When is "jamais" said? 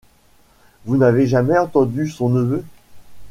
1.27-1.59